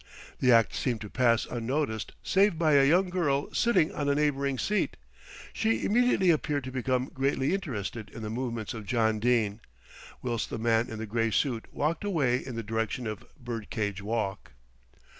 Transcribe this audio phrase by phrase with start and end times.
[0.39, 4.57] The act seemed to pass unnoticed save by a young girl sitting on a neighbouring
[4.57, 4.97] seat.
[5.53, 9.59] She immediately appeared to become greatly interested in the movements of John Dene,
[10.23, 14.53] whilst the man in the grey suit walked away in the direction of Birdcage Walk.